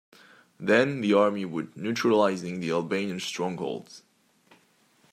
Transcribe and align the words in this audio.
Then 0.59 1.01
the 1.01 1.13
Army 1.13 1.45
would 1.45 1.77
"neutralising 1.77 2.59
the 2.59 2.71
Albanian 2.71 3.19
strongholds". 3.19 4.01